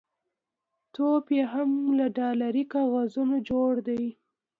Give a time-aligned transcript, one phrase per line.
[0.93, 4.03] ټوپ یې هم له ډالري کاغذونو جوړ دی.